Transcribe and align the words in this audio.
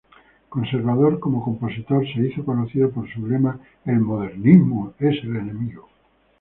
Conservador 0.55 1.19
como 1.19 1.43
compositor, 1.43 2.03
se 2.07 2.25
hizo 2.27 2.43
conocido 2.43 2.89
por 2.89 3.07
su 3.13 3.27
lema 3.27 3.59
"el 3.85 3.99
modernismo 3.99 4.95
es 4.99 5.23
el 5.23 5.35
enemigo". 5.35 5.87